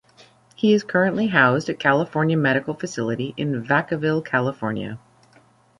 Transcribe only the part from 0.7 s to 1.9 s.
is currently housed at